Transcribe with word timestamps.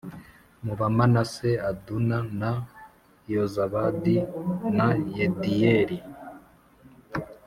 mu 0.63 0.73
Bamanase 0.79 1.49
Aduna 1.69 2.17
na 2.39 2.51
Yozabadi 3.33 4.15
na 4.77 4.87
Yediyeli 5.15 5.97